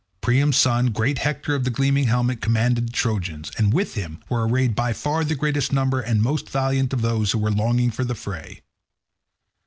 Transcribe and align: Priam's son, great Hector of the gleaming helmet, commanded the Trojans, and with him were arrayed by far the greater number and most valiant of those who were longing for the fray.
Priam's 0.19 0.57
son, 0.57 0.87
great 0.87 1.19
Hector 1.19 1.53
of 1.53 1.63
the 1.63 1.69
gleaming 1.69 2.05
helmet, 2.07 2.41
commanded 2.41 2.87
the 2.87 2.91
Trojans, 2.91 3.51
and 3.59 3.71
with 3.71 3.93
him 3.93 4.19
were 4.29 4.47
arrayed 4.47 4.73
by 4.73 4.93
far 4.93 5.23
the 5.23 5.35
greater 5.35 5.61
number 5.71 6.01
and 6.01 6.23
most 6.23 6.49
valiant 6.49 6.91
of 6.91 7.03
those 7.03 7.33
who 7.33 7.37
were 7.37 7.51
longing 7.51 7.91
for 7.91 8.03
the 8.03 8.15
fray. 8.15 8.61